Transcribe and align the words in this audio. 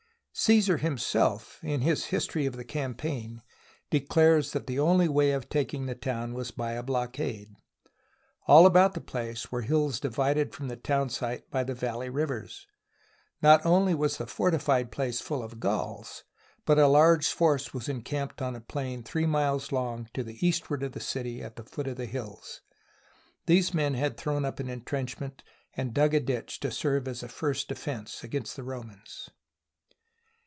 Caesar 0.33 0.77
himself 0.77 1.59
in 1.61 1.81
his 1.81 2.05
history 2.05 2.45
of 2.45 2.55
the 2.55 2.63
campaign 2.63 3.43
de 3.91 3.99
clares 3.99 4.53
that 4.53 4.65
the 4.65 4.79
only 4.79 5.07
way 5.09 5.33
of 5.33 5.49
taking 5.49 5.85
the 5.85 5.93
town 5.93 6.33
was 6.33 6.51
by 6.51 6.71
a 6.71 6.81
blockade. 6.81 7.49
All 8.47 8.65
about 8.65 8.93
the 8.93 9.01
place 9.01 9.51
were 9.51 9.61
hills 9.63 9.99
divided 9.99 10.55
from 10.55 10.69
the 10.69 10.77
town 10.77 11.09
site 11.09 11.51
by 11.51 11.65
the 11.65 11.75
valley 11.75 12.09
rivers. 12.09 12.65
Not 13.41 13.63
only 13.65 13.91
THE 13.91 13.97
BOOK 13.97 14.05
OF 14.05 14.11
FAMOUS 14.13 14.13
SIEGES 14.13 14.19
was 14.21 14.25
the 14.29 14.33
fortified 14.35 14.91
place 14.91 15.21
full 15.21 15.43
of 15.43 15.59
Gauls, 15.59 16.23
but 16.65 16.79
a 16.79 16.87
large 16.87 17.27
force 17.27 17.73
was 17.73 17.89
encamped 17.89 18.41
on 18.41 18.55
a 18.55 18.61
plain 18.61 19.03
three 19.03 19.27
miles 19.27 19.73
long, 19.73 20.07
to 20.13 20.23
the 20.23 20.43
eastward 20.47 20.81
of 20.81 20.93
the 20.93 21.01
city 21.01 21.43
at 21.43 21.57
the 21.57 21.63
foot 21.65 21.87
of 21.87 21.97
the 21.97 22.05
hills. 22.07 22.61
These 23.47 23.73
men 23.73 23.95
had 23.95 24.15
thrown 24.17 24.45
up 24.45 24.61
an 24.61 24.69
intrenchment 24.69 25.43
and 25.75 25.93
dug 25.93 26.13
a 26.15 26.19
ditch 26.21 26.61
to 26.61 26.71
serve 26.71 27.07
as 27.09 27.21
a 27.21 27.27
first 27.27 27.67
defence 27.67 28.23
against 28.23 28.55
the 28.55 28.63
Romans. 28.63 29.29